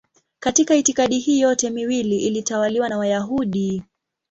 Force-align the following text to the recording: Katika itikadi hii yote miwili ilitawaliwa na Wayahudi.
Katika 0.39 0.75
itikadi 0.75 1.19
hii 1.19 1.39
yote 1.39 1.69
miwili 1.69 2.17
ilitawaliwa 2.17 2.89
na 2.89 2.97
Wayahudi. 2.97 3.83